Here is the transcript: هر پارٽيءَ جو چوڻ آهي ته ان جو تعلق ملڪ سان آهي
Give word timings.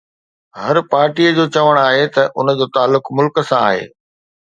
هر 0.61 0.75
پارٽيءَ 0.93 1.35
جو 1.39 1.45
چوڻ 1.57 1.73
آهي 1.89 2.05
ته 2.15 2.23
ان 2.39 2.47
جو 2.61 2.65
تعلق 2.79 3.05
ملڪ 3.21 3.35
سان 3.51 3.61
آهي 3.69 3.85